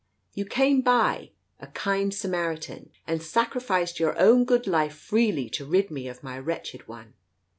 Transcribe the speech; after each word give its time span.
You 0.33 0.45
came 0.47 0.81
by, 0.81 1.29
a 1.59 1.67
kind 1.67 2.11
Samaritan, 2.11 2.89
and 3.05 3.21
sacrificed 3.21 3.99
your 3.99 4.19
own 4.19 4.45
good 4.45 4.65
life 4.65 4.95
freely 4.95 5.47
to 5.51 5.63
rid 5.67 5.91
me 5.91 6.07
of 6.07 6.23
my 6.23 6.39
wretched 6.39 6.87
one. 6.87 7.13